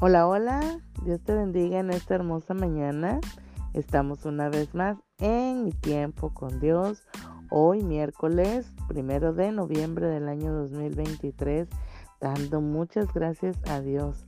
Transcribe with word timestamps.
Hola, 0.00 0.26
hola, 0.26 0.60
Dios 1.04 1.22
te 1.22 1.32
bendiga 1.32 1.78
en 1.78 1.90
esta 1.90 2.16
hermosa 2.16 2.52
mañana. 2.52 3.20
Estamos 3.74 4.24
una 4.24 4.48
vez 4.48 4.74
más 4.74 4.98
en 5.18 5.62
mi 5.62 5.70
tiempo 5.70 6.34
con 6.34 6.58
Dios. 6.58 7.06
Hoy 7.48 7.84
miércoles 7.84 8.66
primero 8.88 9.32
de 9.32 9.52
noviembre 9.52 10.08
del 10.08 10.28
año 10.28 10.52
2023, 10.52 11.68
dando 12.20 12.60
muchas 12.60 13.14
gracias 13.14 13.56
a 13.68 13.80
Dios, 13.80 14.26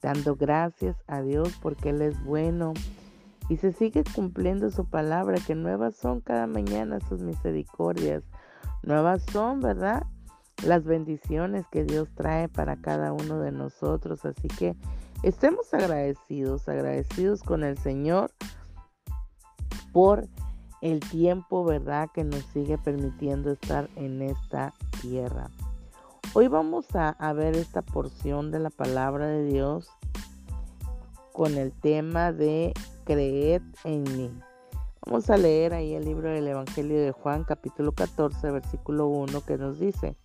dando 0.00 0.34
gracias 0.34 0.96
a 1.06 1.20
Dios 1.20 1.58
porque 1.60 1.90
Él 1.90 2.00
es 2.00 2.24
bueno 2.24 2.72
y 3.50 3.58
se 3.58 3.72
sigue 3.72 4.04
cumpliendo 4.14 4.70
su 4.70 4.86
palabra, 4.86 5.36
que 5.46 5.54
nuevas 5.54 5.94
son 5.94 6.22
cada 6.22 6.46
mañana 6.46 7.00
sus 7.00 7.20
misericordias, 7.20 8.24
nuevas 8.82 9.22
son, 9.30 9.60
¿verdad? 9.60 10.06
Las 10.64 10.84
bendiciones 10.84 11.66
que 11.70 11.84
Dios 11.84 12.08
trae 12.14 12.48
para 12.48 12.76
cada 12.76 13.12
uno 13.12 13.40
de 13.40 13.52
nosotros. 13.52 14.24
Así 14.24 14.48
que 14.48 14.76
Estemos 15.22 15.72
agradecidos, 15.72 16.68
agradecidos 16.68 17.44
con 17.44 17.62
el 17.62 17.78
Señor 17.78 18.32
por 19.92 20.26
el 20.80 20.98
tiempo, 20.98 21.64
¿verdad?, 21.64 22.08
que 22.12 22.24
nos 22.24 22.42
sigue 22.46 22.76
permitiendo 22.76 23.52
estar 23.52 23.88
en 23.94 24.20
esta 24.20 24.74
tierra. 25.00 25.48
Hoy 26.34 26.48
vamos 26.48 26.86
a, 26.94 27.32
ver 27.34 27.54
esta 27.54 27.82
porción 27.82 28.50
de 28.50 28.58
la 28.58 28.70
palabra 28.70 29.28
de 29.28 29.44
Dios 29.44 29.88
con 31.32 31.56
el 31.56 31.70
tema 31.70 32.32
de 32.32 32.72
creed 33.04 33.62
en 33.84 34.02
mí. 34.02 34.40
Vamos 35.06 35.30
a 35.30 35.36
leer 35.36 35.72
ahí 35.72 35.94
el 35.94 36.04
libro 36.04 36.30
del 36.30 36.48
Evangelio 36.48 37.00
de 37.00 37.12
Juan, 37.12 37.44
capítulo 37.44 37.92
14, 37.92 38.50
versículo 38.50 39.06
1, 39.06 39.40
que 39.42 39.56
nos 39.56 39.78
dice, 39.78 40.16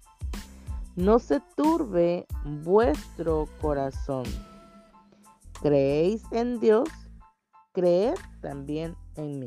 no 0.96 1.20
se 1.20 1.40
turbe 1.56 2.26
vuestro 2.64 3.48
corazón 3.62 4.24
creéis 5.62 6.24
en 6.32 6.60
Dios, 6.60 6.90
creed 7.74 8.16
también 8.42 8.96
en 9.16 9.40
mí. 9.40 9.46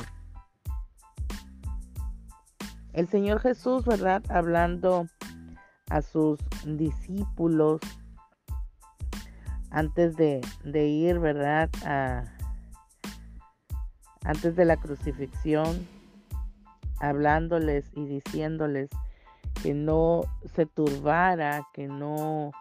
El 2.92 3.08
Señor 3.08 3.40
Jesús, 3.40 3.84
¿verdad? 3.84 4.22
Hablando 4.28 5.06
a 5.90 6.02
sus 6.02 6.38
discípulos 6.64 7.80
antes 9.70 10.16
de, 10.16 10.40
ir, 10.64 11.18
¿verdad? 11.20 11.70
antes 14.24 14.56
de 14.56 14.64
la 14.64 14.76
crucifixión, 14.76 15.86
hablándoles 17.00 17.90
y 17.94 18.04
diciéndoles 18.06 18.90
que 19.62 19.74
no 19.74 20.22
se 20.54 20.66
turbara, 20.66 21.66
que 21.72 21.86
no 21.86 22.52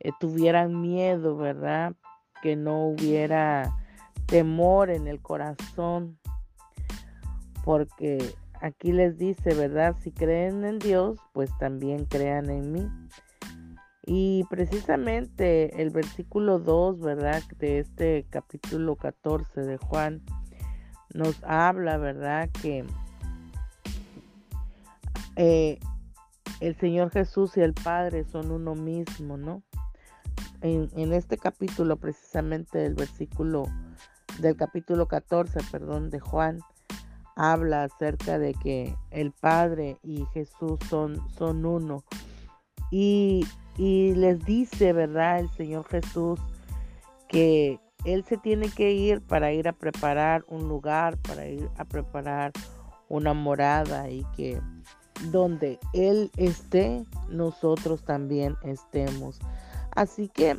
eh, 0.00 0.12
tuvieran 0.20 0.80
miedo, 0.80 1.36
¿verdad? 1.36 1.94
Que 2.42 2.56
no 2.56 2.86
hubiera 2.86 3.76
temor 4.26 4.90
en 4.90 5.06
el 5.06 5.20
corazón, 5.20 6.18
porque 7.64 8.34
aquí 8.60 8.92
les 8.92 9.18
dice, 9.18 9.54
¿verdad? 9.54 9.96
Si 10.00 10.12
creen 10.12 10.64
en 10.64 10.78
Dios, 10.78 11.18
pues 11.32 11.50
también 11.58 12.04
crean 12.04 12.50
en 12.50 12.72
mí. 12.72 12.88
Y 14.06 14.44
precisamente 14.48 15.82
el 15.82 15.90
versículo 15.90 16.58
2, 16.58 17.00
¿verdad? 17.00 17.42
De 17.58 17.80
este 17.80 18.26
capítulo 18.30 18.96
14 18.96 19.60
de 19.60 19.76
Juan 19.76 20.22
nos 21.14 21.42
habla, 21.44 21.96
¿verdad? 21.96 22.48
Que 22.62 22.84
eh, 25.36 25.78
el 26.60 26.76
Señor 26.76 27.10
Jesús 27.10 27.56
y 27.56 27.60
el 27.60 27.74
Padre 27.74 28.24
son 28.24 28.50
uno 28.50 28.74
mismo, 28.74 29.36
¿no? 29.36 29.62
En, 30.62 31.12
este 31.12 31.38
capítulo, 31.38 31.96
precisamente 31.96 32.78
del 32.78 32.94
versículo 32.94 33.64
del 34.38 34.56
capítulo 34.56 35.06
14, 35.06 35.60
perdón, 35.70 36.10
de 36.10 36.20
Juan, 36.20 36.60
habla 37.36 37.84
acerca 37.84 38.38
de 38.38 38.54
que 38.54 38.94
el 39.10 39.32
Padre 39.32 39.98
y 40.02 40.24
Jesús 40.32 40.78
son, 40.88 41.20
son 41.36 41.66
uno. 41.66 42.04
Y, 42.90 43.46
y 43.76 44.14
les 44.14 44.44
dice, 44.44 44.92
¿verdad? 44.92 45.40
El 45.40 45.50
Señor 45.50 45.86
Jesús 45.88 46.40
que 47.30 47.80
Él 48.04 48.24
se 48.24 48.36
tiene 48.36 48.68
que 48.68 48.92
ir 48.92 49.22
para 49.22 49.52
ir 49.52 49.68
a 49.68 49.72
preparar 49.72 50.44
un 50.48 50.68
lugar, 50.68 51.16
para 51.18 51.46
ir 51.46 51.70
a 51.76 51.84
preparar 51.84 52.52
una 53.08 53.32
morada 53.32 54.10
y 54.10 54.24
que 54.36 54.60
donde 55.30 55.78
Él 55.92 56.30
esté, 56.36 57.04
nosotros 57.28 58.04
también 58.04 58.56
estemos. 58.64 59.38
Así 60.00 60.30
que 60.30 60.56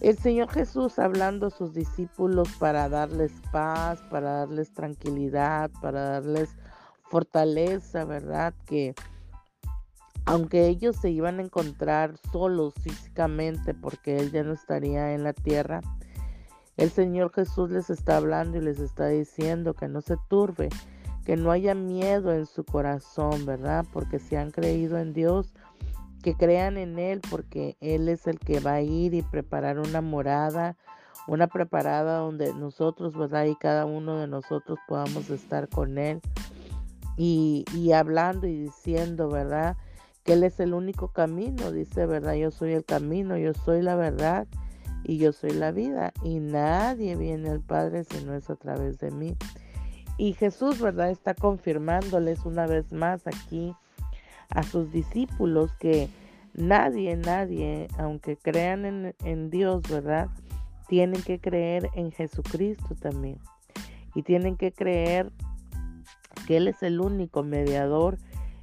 el 0.00 0.16
Señor 0.16 0.48
Jesús 0.48 0.98
hablando 0.98 1.48
a 1.48 1.50
sus 1.50 1.74
discípulos 1.74 2.48
para 2.58 2.88
darles 2.88 3.30
paz, 3.52 4.00
para 4.10 4.38
darles 4.38 4.72
tranquilidad, 4.72 5.70
para 5.82 6.12
darles 6.12 6.56
fortaleza, 7.02 8.06
¿verdad? 8.06 8.54
Que 8.64 8.94
aunque 10.24 10.66
ellos 10.66 10.96
se 10.96 11.10
iban 11.10 11.40
a 11.40 11.42
encontrar 11.42 12.16
solos 12.32 12.72
físicamente 12.80 13.74
porque 13.74 14.16
Él 14.16 14.32
ya 14.32 14.42
no 14.44 14.54
estaría 14.54 15.12
en 15.12 15.22
la 15.22 15.34
tierra, 15.34 15.82
el 16.78 16.88
Señor 16.88 17.34
Jesús 17.34 17.70
les 17.70 17.90
está 17.90 18.16
hablando 18.16 18.56
y 18.56 18.62
les 18.62 18.78
está 18.78 19.08
diciendo 19.08 19.74
que 19.74 19.88
no 19.88 20.00
se 20.00 20.16
turbe, 20.30 20.70
que 21.26 21.36
no 21.36 21.50
haya 21.50 21.74
miedo 21.74 22.32
en 22.32 22.46
su 22.46 22.64
corazón, 22.64 23.44
¿verdad? 23.44 23.84
Porque 23.92 24.18
si 24.18 24.36
han 24.36 24.52
creído 24.52 24.96
en 24.96 25.12
Dios, 25.12 25.52
que 26.26 26.34
crean 26.34 26.76
en 26.76 26.98
Él 26.98 27.20
porque 27.30 27.76
Él 27.78 28.08
es 28.08 28.26
el 28.26 28.40
que 28.40 28.58
va 28.58 28.72
a 28.72 28.80
ir 28.80 29.14
y 29.14 29.22
preparar 29.22 29.78
una 29.78 30.00
morada, 30.00 30.76
una 31.28 31.46
preparada 31.46 32.18
donde 32.18 32.52
nosotros, 32.52 33.16
¿verdad? 33.16 33.44
Y 33.44 33.54
cada 33.54 33.86
uno 33.86 34.18
de 34.18 34.26
nosotros 34.26 34.76
podamos 34.88 35.30
estar 35.30 35.68
con 35.68 35.98
Él 35.98 36.20
y, 37.16 37.64
y 37.76 37.92
hablando 37.92 38.48
y 38.48 38.58
diciendo, 38.58 39.28
¿verdad? 39.28 39.76
Que 40.24 40.32
Él 40.32 40.42
es 40.42 40.58
el 40.58 40.74
único 40.74 41.12
camino, 41.12 41.70
dice, 41.70 42.06
¿verdad? 42.06 42.34
Yo 42.34 42.50
soy 42.50 42.72
el 42.72 42.84
camino, 42.84 43.38
yo 43.38 43.54
soy 43.54 43.80
la 43.80 43.94
verdad 43.94 44.48
y 45.04 45.18
yo 45.18 45.32
soy 45.32 45.52
la 45.52 45.70
vida 45.70 46.12
y 46.24 46.40
nadie 46.40 47.14
viene 47.14 47.50
al 47.50 47.60
Padre 47.60 48.02
si 48.02 48.24
no 48.24 48.34
es 48.34 48.50
a 48.50 48.56
través 48.56 48.98
de 48.98 49.12
mí. 49.12 49.36
Y 50.18 50.32
Jesús, 50.32 50.80
¿verdad? 50.80 51.08
Está 51.08 51.34
confirmándoles 51.34 52.44
una 52.44 52.66
vez 52.66 52.92
más 52.92 53.28
aquí 53.28 53.76
a 54.50 54.62
sus 54.62 54.90
discípulos 54.92 55.72
que 55.78 56.08
nadie, 56.54 57.16
nadie, 57.16 57.88
aunque 57.98 58.36
crean 58.36 58.84
en, 58.84 59.14
en 59.24 59.50
Dios, 59.50 59.82
¿verdad? 59.88 60.28
Tienen 60.88 61.22
que 61.22 61.38
creer 61.40 61.90
en 61.94 62.12
Jesucristo 62.12 62.94
también. 62.94 63.38
Y 64.14 64.22
tienen 64.22 64.56
que 64.56 64.72
creer 64.72 65.30
que 66.46 66.56
Él 66.56 66.68
es 66.68 66.82
el 66.82 67.00
único 67.00 67.42
mediador 67.42 68.18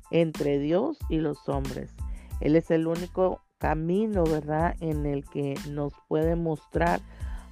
entre 0.10 0.60
Dios 0.60 0.98
y 1.10 1.18
los 1.18 1.48
hombres. 1.50 1.94
Él 2.40 2.56
es 2.56 2.72
el 2.72 2.88
único 2.88 3.42
camino, 3.58 4.24
¿verdad?, 4.24 4.76
en 4.80 5.06
el 5.06 5.26
que 5.26 5.56
nos 5.70 5.94
puede 6.08 6.36
mostrar 6.36 7.00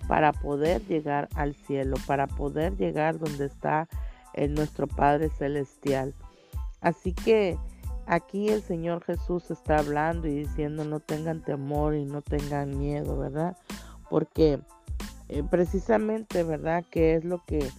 para 0.08 0.34
poder 0.34 0.86
llegar 0.88 1.30
al 1.36 1.56
cielo, 1.56 1.96
para 2.06 2.28
poder 2.28 2.76
llegar 2.76 3.18
donde 3.18 3.46
está 3.46 3.88
en 4.34 4.54
nuestro 4.54 4.88
Padre 4.88 5.30
Celestial. 5.30 6.14
Así 6.82 7.14
que 7.14 7.58
Aquí 8.08 8.50
el 8.50 8.62
Señor 8.62 9.04
Jesús 9.04 9.52
está 9.52 9.78
hablando 9.78 10.28
y 10.28 10.32
diciendo 10.32 10.84
no 10.84 11.00
tengan 11.00 11.42
temor 11.44 11.96
y 11.96 12.06
no 12.06 12.22
tengan 12.22 12.78
miedo, 12.78 13.18
¿verdad? 13.18 13.56
Porque 14.10 14.60
eh, 15.30 15.44
precisamente, 15.50 16.44
¿verdad? 16.44 16.84
¿Qué 16.92 17.16
es 17.16 17.24
lo 17.24 17.44
que 17.46 17.70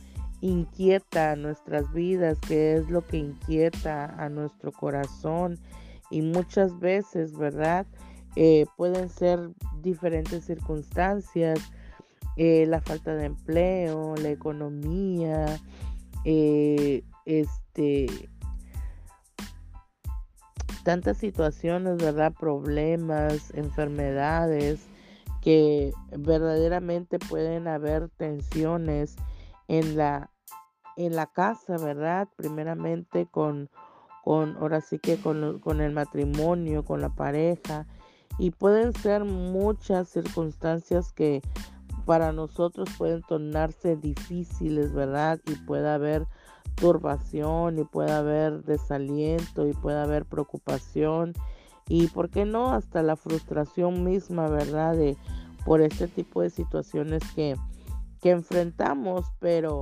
inquieta 0.41 1.33
a 1.33 1.37
nuestras 1.37 1.93
vidas? 1.93 2.39
¿Qué 2.49 2.75
es 2.75 2.89
lo 2.89 3.07
que 3.07 3.19
inquieta 3.19 4.07
a 4.07 4.29
nuestro 4.31 4.73
corazón? 4.73 5.59
Y 6.11 6.23
muchas 6.23 6.79
veces, 6.81 7.37
¿verdad? 7.37 7.87
Eh, 8.37 8.65
pueden 8.77 9.11
ser 9.11 9.51
diferentes 9.83 10.47
circunstancias, 10.47 11.61
eh, 12.39 12.65
la 12.67 12.81
falta 12.81 13.15
de 13.15 13.27
empleo, 13.27 14.15
la 14.17 14.31
economía, 14.31 15.61
este, 16.25 18.07
tantas 20.85 21.19
situaciones, 21.19 21.97
¿verdad? 21.97 22.33
Problemas, 22.39 23.53
enfermedades, 23.55 24.87
que 25.41 25.93
verdaderamente 26.17 27.19
pueden 27.19 27.67
haber 27.67 28.09
tensiones 28.11 29.17
en 29.69 29.97
la, 29.97 30.31
en 30.97 31.17
la 31.17 31.27
casa, 31.27 31.77
¿verdad? 31.79 32.29
Primeramente 32.37 33.27
con, 33.27 33.69
con 34.23 34.57
ahora 34.59 34.81
sí 34.81 34.99
que 34.99 35.17
con, 35.17 35.59
con 35.59 35.81
el 35.81 35.93
matrimonio, 35.93 36.85
con 36.85 37.01
la 37.01 37.11
pareja, 37.11 37.87
y 38.39 38.53
pueden 38.53 38.93
ser 38.95 39.25
muchas 39.25 40.09
circunstancias 40.09 41.13
que 41.13 41.43
para 42.07 42.33
nosotros 42.33 42.89
pueden 42.97 43.23
tornarse 43.23 43.97
difíciles, 43.97 44.93
¿verdad? 44.93 45.41
Y 45.47 45.55
puede 45.57 45.89
haber 45.89 46.27
turbación 46.75 47.79
y 47.79 47.85
puede 47.85 48.13
haber 48.13 48.65
desaliento 48.65 49.67
y 49.67 49.73
puede 49.73 50.01
haber 50.01 50.25
preocupación 50.25 51.35
y 51.89 52.07
por 52.09 52.31
qué 52.31 52.45
no 52.45 52.73
hasta 52.73 53.03
la 53.03 53.17
frustración 53.17 54.05
misma, 54.05 54.49
¿verdad? 54.49 54.97
De 54.97 55.17
por 55.65 55.81
este 55.81 56.09
tipo 56.09 56.43
de 56.43 56.51
situaciones 56.51 57.23
que, 57.35 57.57
que 58.21 58.31
enfrentamos, 58.31 59.27
pero 59.39 59.81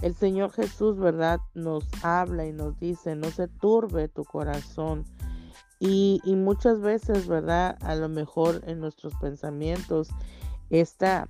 el 0.00 0.14
Señor 0.14 0.52
Jesús, 0.52 0.98
¿verdad? 0.98 1.40
Nos 1.54 1.84
habla 2.02 2.46
y 2.46 2.52
nos 2.52 2.78
dice, 2.78 3.14
no 3.14 3.30
se 3.30 3.48
turbe 3.48 4.08
tu 4.08 4.24
corazón. 4.24 5.04
Y, 5.78 6.20
y 6.24 6.36
muchas 6.36 6.80
veces, 6.80 7.26
¿verdad? 7.26 7.76
A 7.82 7.94
lo 7.94 8.08
mejor 8.08 8.62
en 8.66 8.80
nuestros 8.80 9.14
pensamientos, 9.16 10.08
esta, 10.70 11.28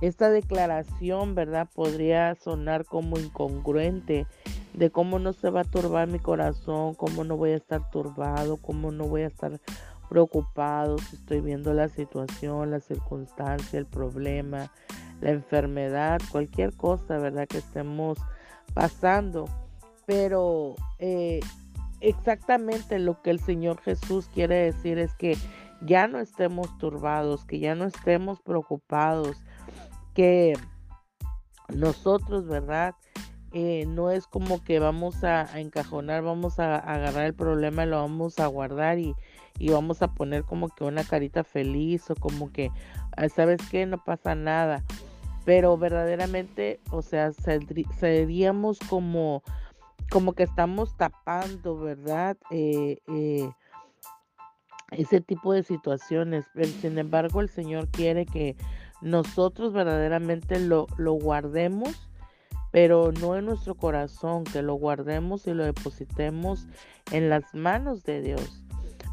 esta 0.00 0.30
declaración, 0.30 1.34
¿verdad? 1.34 1.68
Podría 1.74 2.34
sonar 2.34 2.84
como 2.84 3.18
incongruente 3.18 4.26
de 4.74 4.90
cómo 4.90 5.18
no 5.18 5.32
se 5.32 5.50
va 5.50 5.62
a 5.62 5.64
turbar 5.64 6.08
mi 6.08 6.18
corazón, 6.18 6.94
cómo 6.94 7.24
no 7.24 7.36
voy 7.36 7.50
a 7.50 7.56
estar 7.56 7.90
turbado, 7.90 8.56
cómo 8.56 8.92
no 8.92 9.06
voy 9.06 9.22
a 9.22 9.26
estar 9.26 9.60
preocupado 10.08 10.98
si 10.98 11.16
estoy 11.16 11.40
viendo 11.40 11.72
la 11.72 11.88
situación, 11.88 12.70
la 12.70 12.80
circunstancia, 12.80 13.78
el 13.78 13.86
problema, 13.86 14.72
la 15.20 15.30
enfermedad, 15.30 16.20
cualquier 16.32 16.74
cosa, 16.74 17.18
¿verdad? 17.18 17.46
Que 17.46 17.58
estemos 17.58 18.18
pasando. 18.74 19.48
Pero 20.06 20.74
eh, 20.98 21.40
exactamente 22.00 22.98
lo 22.98 23.22
que 23.22 23.30
el 23.30 23.38
Señor 23.38 23.80
Jesús 23.82 24.28
quiere 24.32 24.56
decir 24.56 24.98
es 24.98 25.14
que 25.14 25.36
ya 25.82 26.08
no 26.08 26.18
estemos 26.18 26.76
turbados, 26.78 27.44
que 27.44 27.58
ya 27.58 27.74
no 27.74 27.84
estemos 27.84 28.40
preocupados, 28.40 29.36
que 30.14 30.54
nosotros, 31.74 32.46
¿verdad? 32.46 32.94
Eh, 33.52 33.84
no 33.86 34.10
es 34.10 34.26
como 34.26 34.62
que 34.62 34.78
vamos 34.78 35.24
a, 35.24 35.58
encajonar, 35.58 36.22
vamos 36.22 36.58
a, 36.60 36.76
agarrar 36.76 37.26
el 37.26 37.34
problema 37.34 37.84
lo 37.84 37.96
vamos 37.96 38.38
a 38.38 38.46
guardar 38.46 38.98
y, 38.98 39.14
y, 39.58 39.70
vamos 39.70 40.02
a 40.02 40.14
poner 40.14 40.44
como 40.44 40.68
que 40.68 40.84
una 40.84 41.02
carita 41.02 41.42
feliz 41.42 42.08
o 42.10 42.14
como 42.14 42.52
que, 42.52 42.70
ah, 43.16 43.28
¿sabes 43.28 43.60
qué? 43.70 43.86
No 43.86 44.04
pasa 44.04 44.36
nada 44.36 44.84
pero 45.44 45.76
verdaderamente, 45.76 46.80
o 46.90 47.02
sea, 47.02 47.32
seríamos 47.32 48.78
como, 48.88 49.42
como 50.10 50.34
que 50.34 50.42
estamos 50.42 50.96
tapando, 50.96 51.78
¿verdad? 51.78 52.36
Eh, 52.50 52.98
eh, 53.08 53.50
ese 54.92 55.20
tipo 55.20 55.52
de 55.52 55.62
situaciones. 55.62 56.44
Sin 56.80 56.98
embargo, 56.98 57.40
el 57.40 57.48
Señor 57.48 57.88
quiere 57.88 58.26
que 58.26 58.56
nosotros 59.02 59.72
verdaderamente 59.72 60.60
lo, 60.60 60.86
lo 60.96 61.12
guardemos, 61.12 62.08
pero 62.70 63.12
no 63.12 63.36
en 63.36 63.46
nuestro 63.46 63.74
corazón, 63.74 64.44
que 64.44 64.62
lo 64.62 64.74
guardemos 64.74 65.46
y 65.46 65.54
lo 65.54 65.64
depositemos 65.64 66.66
en 67.10 67.28
las 67.28 67.54
manos 67.54 68.04
de 68.04 68.22
Dios 68.22 68.62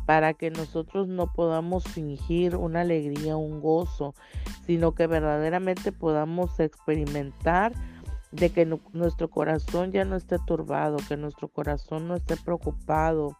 para 0.07 0.33
que 0.33 0.49
nosotros 0.51 1.09
no 1.09 1.33
podamos 1.33 1.83
fingir 1.83 2.55
una 2.55 2.81
alegría, 2.81 3.35
un 3.35 3.59
gozo, 3.59 4.15
sino 4.65 4.95
que 4.95 5.05
verdaderamente 5.05 5.91
podamos 5.91 6.61
experimentar 6.61 7.73
de 8.31 8.49
que 8.49 8.65
nuestro 8.93 9.29
corazón 9.29 9.91
ya 9.91 10.05
no 10.05 10.15
esté 10.15 10.37
turbado, 10.39 10.95
que 11.09 11.17
nuestro 11.17 11.49
corazón 11.49 12.07
no 12.07 12.15
esté 12.15 12.37
preocupado 12.37 13.37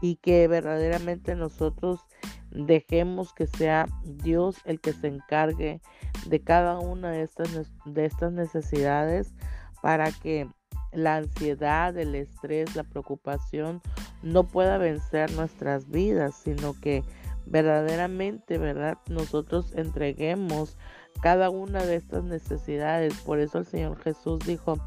y 0.00 0.16
que 0.16 0.48
verdaderamente 0.48 1.36
nosotros 1.36 2.00
dejemos 2.50 3.32
que 3.32 3.46
sea 3.46 3.86
Dios 4.04 4.56
el 4.64 4.80
que 4.80 4.92
se 4.92 5.08
encargue 5.08 5.80
de 6.26 6.40
cada 6.40 6.78
una 6.78 7.10
de 7.10 7.22
estas, 7.22 7.70
de 7.84 8.04
estas 8.04 8.32
necesidades 8.32 9.34
para 9.82 10.10
que 10.12 10.48
la 10.92 11.16
ansiedad, 11.16 11.96
el 11.96 12.14
estrés, 12.14 12.74
la 12.74 12.84
preocupación 12.84 13.80
no 14.22 14.44
pueda 14.48 14.78
vencer 14.78 15.32
nuestras 15.32 15.88
vidas, 15.88 16.34
sino 16.34 16.74
que 16.80 17.04
verdaderamente, 17.46 18.58
¿verdad? 18.58 18.98
Nosotros 19.08 19.72
entreguemos 19.74 20.76
cada 21.22 21.50
una 21.50 21.84
de 21.84 21.96
estas 21.96 22.24
necesidades. 22.24 23.14
Por 23.20 23.38
eso 23.40 23.58
el 23.58 23.66
Señor 23.66 23.98
Jesús 24.02 24.40
dijo, 24.46 24.78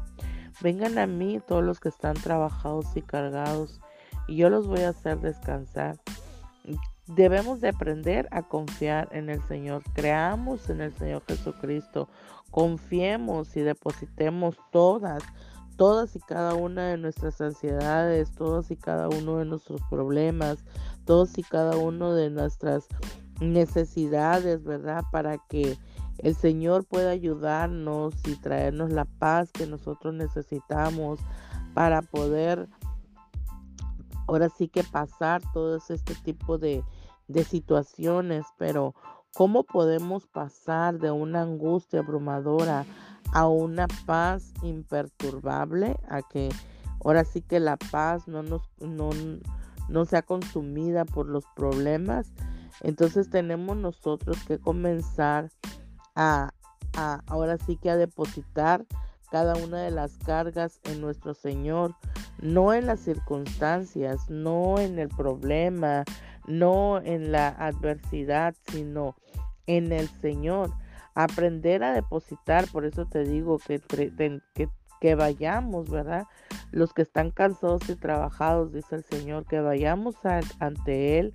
vengan 0.60 0.98
a 0.98 1.06
mí 1.06 1.40
todos 1.46 1.64
los 1.64 1.80
que 1.80 1.88
están 1.88 2.14
trabajados 2.14 2.86
y 2.96 3.02
cargados, 3.02 3.80
y 4.28 4.36
yo 4.36 4.50
los 4.50 4.66
voy 4.66 4.80
a 4.80 4.90
hacer 4.90 5.18
descansar. 5.20 5.98
Debemos 7.06 7.60
de 7.60 7.68
aprender 7.68 8.28
a 8.30 8.42
confiar 8.42 9.08
en 9.12 9.28
el 9.28 9.42
Señor. 9.42 9.82
Creamos 9.92 10.70
en 10.70 10.80
el 10.80 10.94
Señor 10.94 11.22
Jesucristo. 11.28 12.08
Confiemos 12.50 13.56
y 13.56 13.60
depositemos 13.60 14.56
todas 14.70 15.22
todas 15.76 16.14
y 16.14 16.20
cada 16.20 16.54
una 16.54 16.88
de 16.88 16.98
nuestras 16.98 17.40
ansiedades, 17.40 18.30
todos 18.32 18.70
y 18.70 18.76
cada 18.76 19.08
uno 19.08 19.38
de 19.38 19.44
nuestros 19.44 19.80
problemas, 19.90 20.64
todos 21.04 21.36
y 21.38 21.42
cada 21.42 21.76
uno 21.76 22.14
de 22.14 22.30
nuestras 22.30 22.86
necesidades, 23.40 24.62
¿verdad? 24.64 25.02
Para 25.10 25.38
que 25.38 25.76
el 26.18 26.34
Señor 26.34 26.84
pueda 26.84 27.10
ayudarnos 27.10 28.14
y 28.26 28.36
traernos 28.36 28.90
la 28.90 29.04
paz 29.04 29.50
que 29.50 29.66
nosotros 29.66 30.14
necesitamos 30.14 31.18
para 31.74 32.02
poder 32.02 32.68
ahora 34.26 34.48
sí 34.48 34.68
que 34.68 34.84
pasar 34.84 35.42
todo 35.52 35.76
este 35.76 36.14
tipo 36.14 36.56
de, 36.56 36.84
de 37.28 37.44
situaciones, 37.44 38.44
pero 38.58 38.94
¿cómo 39.34 39.64
podemos 39.64 40.26
pasar 40.26 40.98
de 40.98 41.10
una 41.10 41.42
angustia 41.42 42.00
abrumadora 42.00 42.84
a 43.32 43.48
una 43.48 43.86
paz 44.06 44.52
imperturbable, 44.62 45.96
a 46.08 46.22
que 46.22 46.50
ahora 47.04 47.24
sí 47.24 47.42
que 47.42 47.60
la 47.60 47.76
paz 47.76 48.28
no 48.28 48.42
nos 48.42 48.62
no, 48.80 49.10
no 49.88 50.04
sea 50.04 50.22
consumida 50.22 51.04
por 51.04 51.28
los 51.28 51.44
problemas. 51.54 52.32
Entonces 52.80 53.30
tenemos 53.30 53.76
nosotros 53.76 54.38
que 54.46 54.58
comenzar 54.58 55.50
a, 56.14 56.50
a 56.96 57.20
ahora 57.26 57.58
sí 57.58 57.76
que 57.76 57.90
a 57.90 57.96
depositar 57.96 58.84
cada 59.30 59.54
una 59.56 59.80
de 59.80 59.90
las 59.90 60.16
cargas 60.18 60.80
en 60.84 61.00
nuestro 61.00 61.34
Señor, 61.34 61.94
no 62.40 62.72
en 62.72 62.86
las 62.86 63.00
circunstancias, 63.00 64.30
no 64.30 64.78
en 64.78 64.98
el 64.98 65.08
problema, 65.08 66.04
no 66.46 67.00
en 67.00 67.32
la 67.32 67.48
adversidad, 67.48 68.54
sino 68.70 69.16
en 69.66 69.92
el 69.92 70.08
Señor 70.20 70.70
aprender 71.14 71.82
a 71.84 71.92
depositar, 71.92 72.66
por 72.68 72.84
eso 72.84 73.06
te 73.06 73.24
digo 73.24 73.58
que, 73.58 73.80
que, 74.54 74.68
que 75.00 75.14
vayamos, 75.14 75.90
¿verdad? 75.90 76.26
Los 76.72 76.92
que 76.92 77.02
están 77.02 77.30
cansados 77.30 77.88
y 77.88 77.94
trabajados, 77.94 78.72
dice 78.72 78.96
el 78.96 79.04
Señor, 79.04 79.46
que 79.46 79.60
vayamos 79.60 80.16
ante 80.58 81.18
Él 81.18 81.34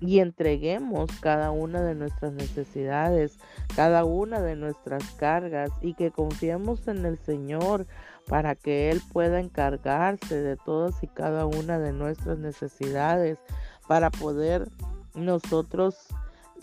y 0.00 0.20
entreguemos 0.20 1.10
cada 1.20 1.50
una 1.50 1.82
de 1.82 1.94
nuestras 1.94 2.32
necesidades, 2.32 3.38
cada 3.76 4.04
una 4.04 4.40
de 4.40 4.56
nuestras 4.56 5.04
cargas 5.12 5.70
y 5.82 5.94
que 5.94 6.10
confiemos 6.10 6.88
en 6.88 7.04
el 7.04 7.18
Señor 7.18 7.86
para 8.26 8.54
que 8.54 8.90
Él 8.90 9.02
pueda 9.12 9.40
encargarse 9.40 10.40
de 10.40 10.56
todas 10.56 11.02
y 11.02 11.08
cada 11.08 11.46
una 11.46 11.78
de 11.78 11.92
nuestras 11.92 12.38
necesidades, 12.38 13.38
para 13.90 14.10
poder 14.10 14.68
nosotros 15.16 15.96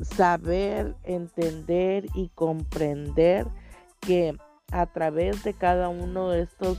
saber, 0.01 0.95
entender 1.03 2.05
y 2.13 2.29
comprender 2.29 3.45
que 3.99 4.37
a 4.71 4.85
través 4.85 5.43
de 5.43 5.53
cada 5.53 5.89
uno 5.89 6.29
de 6.29 6.43
estos 6.43 6.77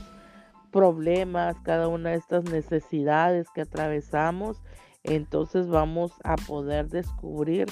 problemas, 0.71 1.55
cada 1.61 1.87
una 1.87 2.09
de 2.09 2.15
estas 2.15 2.45
necesidades 2.45 3.45
que 3.53 3.61
atravesamos, 3.61 4.57
entonces 5.03 5.67
vamos 5.67 6.13
a 6.23 6.35
poder 6.35 6.89
descubrir 6.89 7.67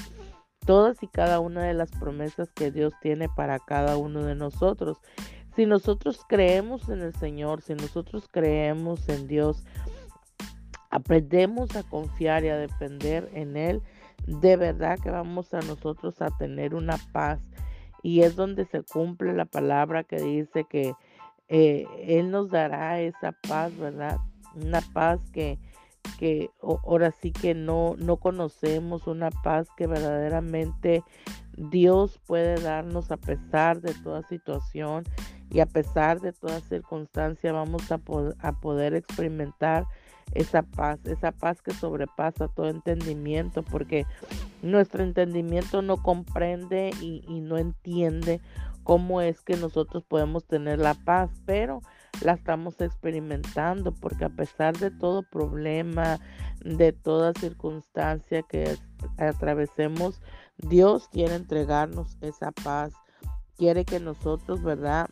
todas 0.67 1.01
y 1.01 1.07
cada 1.07 1.39
una 1.39 1.63
de 1.63 1.73
las 1.73 1.89
promesas 1.89 2.51
que 2.51 2.69
Dios 2.69 2.93
tiene 3.01 3.27
para 3.27 3.57
cada 3.57 3.97
uno 3.97 4.21
de 4.21 4.35
nosotros. 4.35 4.99
Si 5.55 5.65
nosotros 5.65 6.21
creemos 6.29 6.89
en 6.89 7.01
el 7.01 7.15
Señor, 7.15 7.63
si 7.63 7.73
nosotros 7.73 8.29
creemos 8.31 9.09
en 9.09 9.25
Dios, 9.27 9.63
aprendemos 10.97 11.75
a 11.75 11.83
confiar 11.83 12.43
y 12.43 12.49
a 12.49 12.57
depender 12.57 13.29
en 13.33 13.55
Él, 13.55 13.81
de 14.25 14.57
verdad 14.57 14.97
que 14.99 15.11
vamos 15.11 15.53
a 15.53 15.59
nosotros 15.59 16.21
a 16.21 16.29
tener 16.37 16.73
una 16.73 16.97
paz. 17.11 17.39
Y 18.03 18.21
es 18.21 18.35
donde 18.35 18.65
se 18.65 18.83
cumple 18.83 19.33
la 19.33 19.45
palabra 19.45 20.03
que 20.03 20.17
dice 20.17 20.65
que 20.65 20.93
eh, 21.49 21.85
Él 22.01 22.31
nos 22.31 22.49
dará 22.49 22.99
esa 22.99 23.31
paz, 23.47 23.77
¿verdad? 23.77 24.17
Una 24.55 24.81
paz 24.81 25.19
que, 25.33 25.59
que 26.17 26.49
ahora 26.61 27.11
sí 27.11 27.31
que 27.31 27.53
no, 27.53 27.95
no 27.97 28.17
conocemos, 28.17 29.07
una 29.07 29.29
paz 29.29 29.67
que 29.77 29.87
verdaderamente 29.87 31.03
Dios 31.57 32.19
puede 32.25 32.59
darnos 32.61 33.11
a 33.11 33.17
pesar 33.17 33.81
de 33.81 33.93
toda 33.93 34.23
situación 34.23 35.03
y 35.49 35.59
a 35.59 35.65
pesar 35.65 36.21
de 36.21 36.33
toda 36.33 36.59
circunstancia 36.61 37.51
vamos 37.51 37.91
a, 37.91 37.99
a 38.39 38.51
poder 38.59 38.95
experimentar 38.95 39.85
esa 40.37 40.61
paz, 40.61 40.99
esa 41.05 41.31
paz 41.31 41.63
que 41.63 41.73
sobrepasa 41.73 42.47
todo 42.47 42.69
entendimiento, 42.69 43.63
porque 43.63 44.05
nuestro 44.61 45.03
entendimiento 45.03 45.81
no 45.81 45.97
comprende 45.97 46.91
y, 47.01 47.41
no 47.41 47.57
entiende 47.57 48.39
cómo 48.83 49.21
es 49.21 49.41
que 49.41 49.57
nosotros 49.57 50.03
podemos 50.03 50.45
tener 50.45 50.77
la 50.77 50.93
paz, 50.93 51.31
pero 51.45 51.81
la 52.21 52.33
estamos 52.33 52.79
experimentando, 52.81 53.91
porque 53.91 54.25
a 54.25 54.29
pesar 54.29 54.77
de 54.77 54.91
todo 54.91 55.23
problema, 55.23 56.19
de 56.63 56.93
toda 56.93 57.33
circunstancia 57.33 58.43
que 58.43 58.77
atravesemos, 59.17 60.21
Dios 60.57 61.07
quiere 61.09 61.33
entregarnos 61.33 62.15
esa 62.21 62.51
paz, 62.51 62.93
quiere 63.57 63.85
que 63.85 63.99
nosotros, 63.99 64.61
¿verdad? 64.61 65.09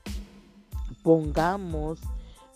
Pongamos 1.02 2.00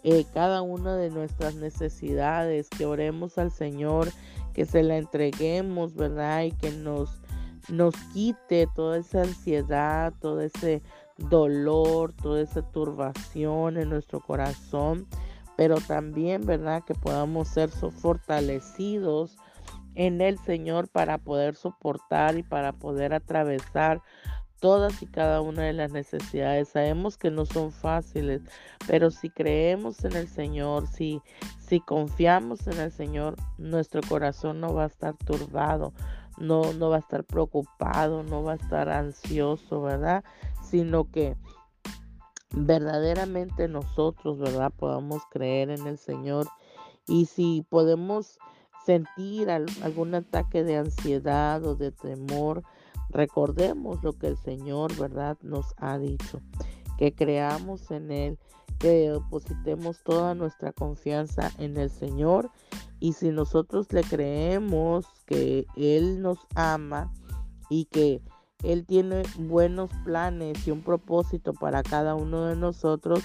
eh, 0.03 0.25
cada 0.33 0.61
una 0.61 0.95
de 0.95 1.09
nuestras 1.09 1.55
necesidades, 1.55 2.69
que 2.69 2.85
oremos 2.85 3.37
al 3.37 3.51
Señor, 3.51 4.09
que 4.53 4.65
se 4.65 4.83
la 4.83 4.97
entreguemos, 4.97 5.95
¿verdad? 5.95 6.43
Y 6.43 6.51
que 6.51 6.71
nos, 6.71 7.21
nos 7.69 7.95
quite 8.13 8.67
toda 8.75 8.97
esa 8.97 9.21
ansiedad, 9.21 10.13
todo 10.19 10.41
ese 10.41 10.81
dolor, 11.17 12.13
toda 12.13 12.41
esa 12.41 12.61
turbación 12.61 13.77
en 13.77 13.89
nuestro 13.89 14.21
corazón, 14.21 15.07
pero 15.57 15.75
también, 15.75 16.45
¿verdad? 16.45 16.83
Que 16.85 16.95
podamos 16.95 17.49
ser 17.49 17.69
fortalecidos 17.69 19.37
en 19.95 20.21
el 20.21 20.39
Señor 20.39 20.87
para 20.87 21.17
poder 21.17 21.55
soportar 21.55 22.37
y 22.37 22.43
para 22.43 22.71
poder 22.71 23.13
atravesar 23.13 24.01
todas 24.59 25.01
y 25.01 25.05
cada 25.05 25.41
una 25.41 25.63
de 25.63 25.73
las 25.73 25.91
necesidades. 25.91 26.69
Sabemos 26.69 27.17
que 27.17 27.31
no 27.31 27.45
son 27.45 27.71
fáciles, 27.71 28.41
pero 28.87 29.11
si 29.11 29.29
creemos 29.29 30.03
en 30.05 30.15
el 30.15 30.27
Señor, 30.27 30.87
si, 30.87 31.21
si 31.59 31.79
confiamos 31.79 32.67
en 32.67 32.79
el 32.79 32.91
Señor, 32.91 33.35
nuestro 33.57 34.01
corazón 34.07 34.59
no 34.59 34.73
va 34.73 34.83
a 34.83 34.87
estar 34.87 35.15
turbado, 35.17 35.93
no, 36.37 36.73
no 36.73 36.89
va 36.89 36.97
a 36.97 36.99
estar 36.99 37.23
preocupado, 37.23 38.23
no 38.23 38.43
va 38.43 38.53
a 38.53 38.55
estar 38.55 38.89
ansioso, 38.89 39.81
¿verdad? 39.81 40.23
Sino 40.63 41.09
que 41.09 41.35
verdaderamente 42.51 43.67
nosotros, 43.67 44.39
¿verdad? 44.39 44.71
Podamos 44.75 45.23
creer 45.29 45.69
en 45.69 45.87
el 45.87 45.97
Señor 45.97 46.47
y 47.07 47.25
si 47.25 47.65
podemos 47.69 48.37
sentir 48.85 49.49
algún 49.49 50.15
ataque 50.15 50.63
de 50.63 50.77
ansiedad 50.77 51.63
o 51.65 51.75
de 51.75 51.91
temor, 51.91 52.63
Recordemos 53.09 54.03
lo 54.03 54.13
que 54.13 54.27
el 54.27 54.37
Señor, 54.37 54.95
¿verdad?, 54.97 55.37
nos 55.41 55.73
ha 55.77 55.97
dicho, 55.97 56.41
que 56.97 57.13
creamos 57.13 57.91
en 57.91 58.11
Él, 58.11 58.39
que 58.77 59.09
depositemos 59.09 60.03
toda 60.03 60.35
nuestra 60.35 60.71
confianza 60.71 61.51
en 61.57 61.77
el 61.77 61.89
Señor 61.89 62.49
y 62.99 63.13
si 63.13 63.29
nosotros 63.29 63.91
le 63.91 64.03
creemos 64.03 65.05
que 65.25 65.65
Él 65.75 66.21
nos 66.21 66.39
ama 66.55 67.11
y 67.69 67.85
que 67.85 68.21
Él 68.63 68.85
tiene 68.85 69.23
buenos 69.37 69.89
planes 70.03 70.67
y 70.67 70.71
un 70.71 70.81
propósito 70.81 71.53
para 71.53 71.83
cada 71.83 72.15
uno 72.15 72.45
de 72.45 72.55
nosotros, 72.55 73.23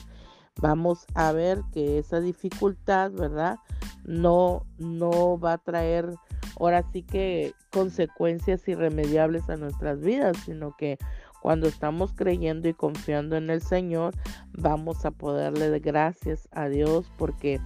vamos 0.61 1.07
a 1.15 1.33
ver 1.33 1.63
que 1.73 1.99
esa 1.99 2.21
dificultad, 2.21 3.11
¿verdad? 3.13 3.59
No, 4.05 4.67
no 4.79 5.39
va 5.39 5.55
a 5.55 5.59
traer 5.59 6.15
ahora 6.59 6.85
sí 6.93 7.03
que 7.03 7.55
consecuencias 7.71 8.67
irremediables 8.69 9.49
a 9.49 9.57
nuestras 9.57 10.01
vidas, 10.01 10.37
sino 10.45 10.77
que 10.77 10.99
cuando 11.43 11.67
estamos 11.67 12.13
creyendo 12.15 12.69
y 12.69 12.75
confiando 12.75 13.37
en 13.37 13.51
el 13.51 13.61
Señor, 13.61 14.15
vamos 14.53 15.05
a 15.05 15.11
poderle 15.11 15.79
gracias 15.79 16.49
a 16.53 16.69
Dios 16.69 17.11
porque 17.19 17.61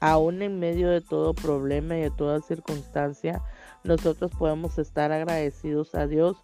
aún 0.00 0.42
en 0.42 0.58
medio 0.58 0.90
de 0.90 1.00
todo 1.00 1.34
problema 1.34 1.96
y 1.96 2.02
de 2.02 2.10
toda 2.10 2.40
circunstancia, 2.42 3.42
nosotros 3.84 4.30
podemos 4.38 4.78
estar 4.78 5.12
agradecidos 5.12 5.94
a 5.94 6.06
Dios 6.06 6.36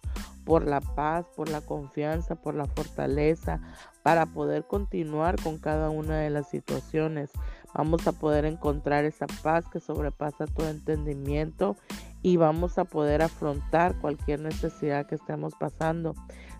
por 0.45 0.67
la 0.67 0.81
paz, 0.81 1.27
por 1.35 1.47
la 1.47 1.61
confianza, 1.61 2.35
por 2.35 2.55
la 2.55 2.65
fortaleza, 2.65 3.61
para 4.03 4.25
poder 4.25 4.65
continuar 4.65 5.35
con 5.41 5.59
cada 5.59 5.89
una 5.91 6.17
de 6.17 6.29
las 6.31 6.49
situaciones. 6.49 7.29
Vamos 7.73 8.05
a 8.07 8.11
poder 8.11 8.45
encontrar 8.45 9.05
esa 9.05 9.27
paz 9.43 9.65
que 9.71 9.79
sobrepasa 9.79 10.45
todo 10.45 10.67
entendimiento 10.67 11.75
y 12.21 12.37
vamos 12.37 12.77
a 12.77 12.85
poder 12.85 13.21
afrontar 13.21 13.99
cualquier 13.99 14.41
necesidad 14.41 15.07
que 15.07 15.15
estemos 15.15 15.53
pasando, 15.55 16.13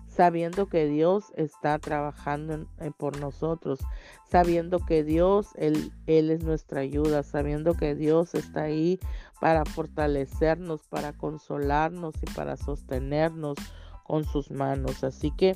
sabiendo 0.08 0.66
que 0.66 0.86
Dios 0.86 1.32
está 1.36 1.78
trabajando 1.78 2.66
eh, 2.80 2.90
por 2.96 3.20
nosotros, 3.20 3.80
sabiendo 4.28 4.80
que 4.80 5.04
Dios, 5.04 5.50
él, 5.56 5.92
él 6.06 6.30
es 6.30 6.42
nuestra 6.44 6.80
ayuda, 6.80 7.22
sabiendo 7.22 7.74
que 7.74 7.94
Dios 7.94 8.34
está 8.34 8.62
ahí 8.62 8.98
para 9.40 9.64
fortalecernos, 9.64 10.86
para 10.88 11.12
consolarnos 11.12 12.14
y 12.22 12.26
para 12.32 12.56
sostenernos 12.56 13.56
con 14.04 14.24
sus 14.24 14.50
manos. 14.50 15.04
Así 15.04 15.30
que 15.30 15.54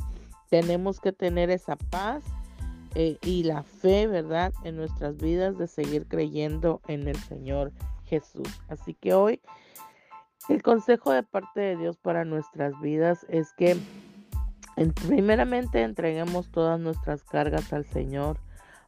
tenemos 0.49 1.01
que 1.01 1.13
tener 1.13 1.51
esa 1.51 1.77
paz 1.77 2.25
eh, 2.99 3.19
y 3.21 3.43
la 3.43 3.63
fe, 3.63 4.07
¿verdad?, 4.07 4.55
en 4.65 4.77
nuestras 4.77 5.19
vidas 5.19 5.59
de 5.59 5.67
seguir 5.67 6.07
creyendo 6.07 6.81
en 6.89 7.07
el 7.07 7.17
Señor 7.17 7.71
Jesús. 8.07 8.49
Así 8.69 8.95
que 8.95 9.13
hoy 9.13 9.43
el 10.49 10.63
consejo 10.63 11.13
de 11.13 11.23
parte 11.23 11.61
de 11.61 11.77
Dios 11.77 11.99
para 11.99 12.25
nuestras 12.25 12.73
vidas 12.81 13.27
es 13.29 13.53
que 13.53 13.77
primeramente 15.07 15.83
entreguemos 15.83 16.51
todas 16.51 16.81
nuestras 16.81 17.23
cargas 17.23 17.71
al 17.75 17.85
Señor 17.85 18.39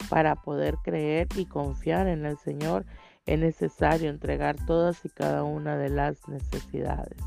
para 0.08 0.36
poder 0.36 0.76
creer 0.82 1.28
y 1.36 1.44
confiar 1.44 2.08
en 2.08 2.24
el 2.24 2.38
Señor. 2.38 2.86
Es 3.26 3.38
necesario 3.38 4.08
entregar 4.08 4.56
todas 4.64 5.04
y 5.04 5.10
cada 5.10 5.44
una 5.44 5.76
de 5.76 5.90
las 5.90 6.26
necesidades. 6.28 7.18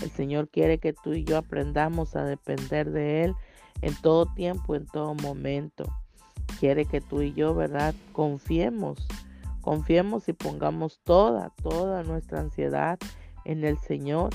El 0.00 0.12
Señor 0.12 0.48
quiere 0.50 0.78
que 0.78 0.92
tú 0.92 1.14
y 1.14 1.24
yo 1.24 1.36
aprendamos 1.36 2.14
a 2.14 2.24
depender 2.24 2.92
de 2.92 3.24
Él 3.24 3.34
en 3.80 4.00
todo 4.02 4.32
tiempo, 4.32 4.76
en 4.76 4.86
todo 4.86 5.16
momento. 5.16 5.84
Quiere 6.60 6.84
que 6.84 7.00
tú 7.00 7.22
y 7.22 7.32
yo, 7.32 7.54
¿verdad? 7.54 7.94
Confiemos, 8.12 9.06
confiemos 9.60 10.28
y 10.28 10.32
pongamos 10.32 11.00
toda, 11.04 11.50
toda 11.62 12.02
nuestra 12.02 12.40
ansiedad 12.40 12.98
en 13.44 13.64
el 13.64 13.78
Señor 13.78 14.30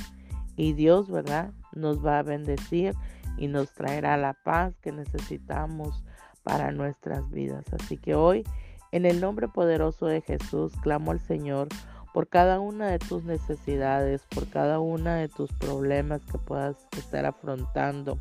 y 0.55 0.73
Dios, 0.73 1.09
¿verdad? 1.09 1.51
Nos 1.73 2.05
va 2.05 2.19
a 2.19 2.23
bendecir 2.23 2.93
y 3.37 3.47
nos 3.47 3.73
traerá 3.73 4.17
la 4.17 4.33
paz 4.33 4.77
que 4.81 4.91
necesitamos 4.91 6.03
para 6.43 6.71
nuestras 6.71 7.29
vidas. 7.29 7.65
Así 7.73 7.97
que 7.97 8.15
hoy, 8.15 8.43
en 8.91 9.05
el 9.05 9.21
nombre 9.21 9.47
poderoso 9.47 10.07
de 10.07 10.21
Jesús, 10.21 10.73
clamo 10.81 11.11
al 11.11 11.19
Señor 11.19 11.67
por 12.13 12.29
cada 12.29 12.59
una 12.59 12.87
de 12.87 12.99
tus 12.99 13.23
necesidades, 13.25 14.23
por 14.33 14.47
cada 14.49 14.79
una 14.79 15.15
de 15.15 15.27
tus 15.27 15.51
problemas 15.53 16.21
que 16.25 16.39
puedas 16.39 16.75
estar 16.97 17.25
afrontando. 17.25 18.17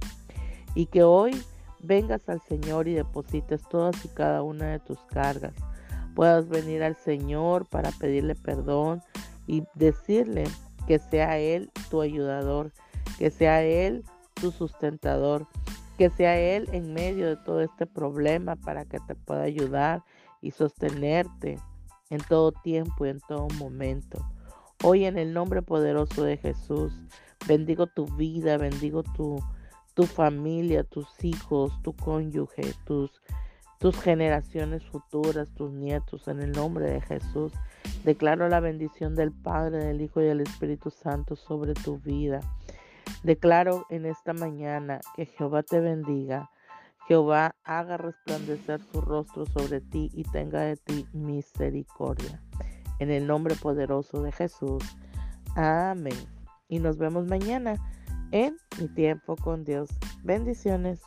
Y 0.75 0.87
que 0.87 1.03
hoy 1.03 1.43
vengas 1.87 2.29
al 2.29 2.41
Señor 2.43 2.89
y 2.89 2.95
deposites 2.95 3.63
todas 3.69 4.05
y 4.05 4.09
cada 4.09 4.43
una 4.43 4.67
de 4.67 4.79
tus 4.81 4.99
cargas. 5.07 5.55
Puedas 6.15 6.49
venir 6.49 6.83
al 6.83 6.97
Señor 6.97 7.67
para 7.67 7.91
pedirle 7.93 8.35
perdón 8.35 9.03
y 9.47 9.65
decirle 9.75 10.45
que 10.87 10.99
sea 10.99 11.39
Él 11.39 11.71
tu 11.91 12.01
ayudador, 12.01 12.73
que 13.19 13.31
sea 13.31 13.63
Él 13.63 14.05
tu 14.35 14.51
sustentador, 14.51 15.47
que 15.99 16.11
sea 16.11 16.39
Él 16.39 16.69
en 16.73 16.93
medio 16.93 17.29
de 17.29 17.37
todo 17.37 17.61
este 17.61 17.87
problema 17.87 18.57
para 18.57 18.85
que 18.85 18.99
te 19.01 19.15
pueda 19.15 19.43
ayudar 19.43 20.03
y 20.41 20.51
sostenerte 20.51 21.59
en 22.11 22.21
todo 22.29 22.53
tiempo 22.53 23.07
y 23.07 23.11
en 23.11 23.21
todo 23.21 23.49
momento. 23.59 24.19
Hoy 24.85 25.05
en 25.05 25.19
el 25.19 25.33
nombre 25.33 25.63
poderoso 25.63 26.23
de 26.23 26.37
Jesús, 26.37 26.93
bendigo 27.49 27.87
tu 27.87 28.07
vida, 28.07 28.59
bendigo 28.59 29.03
tu, 29.03 29.43
tu 29.97 30.05
familia, 30.05 30.85
tus 30.85 31.09
hijos, 31.25 31.73
tu 31.83 31.95
cónyuge, 31.97 32.75
tus, 32.85 33.11
tus 33.79 33.99
generaciones 33.99 34.85
futuras, 34.85 35.49
tus 35.55 35.73
nietos, 35.73 36.29
en 36.29 36.43
el 36.43 36.53
nombre 36.53 36.85
de 36.85 37.01
Jesús. 37.01 37.55
Declaro 38.05 38.51
la 38.51 38.61
bendición 38.61 39.15
del 39.17 39.33
Padre, 39.33 39.79
del 39.79 40.03
Hijo 40.03 40.21
y 40.21 40.27
del 40.27 40.43
Espíritu 40.43 40.91
Santo 40.91 41.35
sobre 41.35 41.73
tu 41.73 41.99
vida. 41.99 42.41
Declaro 43.23 43.87
en 43.89 44.05
esta 44.05 44.35
mañana 44.35 45.01
que 45.17 45.25
Jehová 45.25 45.63
te 45.63 45.81
bendiga, 45.81 46.51
Jehová 47.09 47.57
haga 47.65 47.97
resplandecer 47.97 48.83
su 48.93 49.01
rostro 49.01 49.47
sobre 49.47 49.81
ti 49.81 50.11
y 50.13 50.25
tenga 50.25 50.61
de 50.61 50.77
ti 50.77 51.07
misericordia. 51.15 52.43
En 52.99 53.11
el 53.11 53.27
nombre 53.27 53.55
poderoso 53.55 54.21
de 54.21 54.33
Jesús. 54.33 54.85
Amén. 55.55 56.19
Y 56.69 56.81
nos 56.81 56.99
vemos 56.99 57.27
mañana 57.27 57.77
en 58.33 58.57
mi 58.81 58.89
tiempo 58.89 59.37
con 59.37 59.65
Dios. 59.65 59.91
Bendiciones. 60.23 61.01